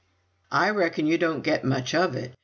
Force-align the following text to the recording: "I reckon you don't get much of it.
"I 0.49 0.71
reckon 0.71 1.05
you 1.05 1.19
don't 1.19 1.43
get 1.43 1.63
much 1.63 1.93
of 1.93 2.15
it. 2.15 2.33